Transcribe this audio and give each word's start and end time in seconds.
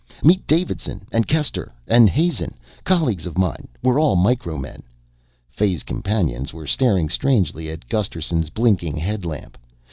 "Meet 0.23 0.47
Davidson 0.47 1.05
and 1.11 1.27
Kester 1.27 1.71
and 1.87 2.09
Hazen, 2.09 2.55
colleagues 2.83 3.27
of 3.27 3.37
mine. 3.37 3.67
We're 3.83 4.01
all 4.01 4.15
Micro 4.15 4.57
men." 4.57 4.81
Fay's 5.51 5.83
companions 5.83 6.51
were 6.51 6.65
staring 6.65 7.07
strangely 7.07 7.69
at 7.69 7.87
Gusterson's 7.87 8.49
blinking 8.49 8.97
headlamp. 8.97 9.59